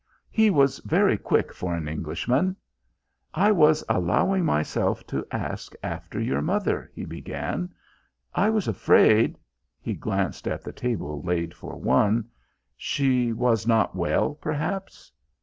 [0.31, 2.55] He was very quick for an Englishman.
[3.35, 7.71] "I was allowing myself to ask after your mother," he began.
[8.33, 9.37] "I was afraid"
[9.79, 12.31] he glanced at the table laid for one
[12.75, 15.11] "she was not well, perhaps?"